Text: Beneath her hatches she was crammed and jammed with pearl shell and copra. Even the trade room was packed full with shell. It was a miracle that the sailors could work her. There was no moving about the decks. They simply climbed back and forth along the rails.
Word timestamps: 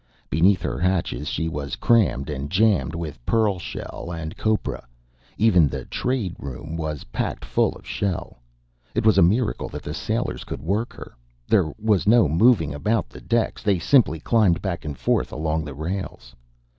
Beneath 0.31 0.63
her 0.63 0.79
hatches 0.79 1.27
she 1.27 1.47
was 1.47 1.75
crammed 1.75 2.27
and 2.27 2.49
jammed 2.49 2.95
with 2.95 3.23
pearl 3.23 3.59
shell 3.59 4.11
and 4.11 4.35
copra. 4.35 4.83
Even 5.37 5.67
the 5.67 5.85
trade 5.85 6.35
room 6.39 6.75
was 6.75 7.03
packed 7.13 7.45
full 7.45 7.73
with 7.75 7.85
shell. 7.85 8.37
It 8.95 9.05
was 9.05 9.19
a 9.19 9.21
miracle 9.21 9.69
that 9.69 9.83
the 9.83 9.93
sailors 9.93 10.43
could 10.43 10.63
work 10.63 10.91
her. 10.93 11.15
There 11.47 11.71
was 11.77 12.07
no 12.07 12.27
moving 12.27 12.73
about 12.73 13.09
the 13.09 13.21
decks. 13.21 13.61
They 13.61 13.77
simply 13.77 14.19
climbed 14.19 14.59
back 14.59 14.85
and 14.85 14.97
forth 14.97 15.31
along 15.31 15.65
the 15.65 15.75
rails. 15.75 16.33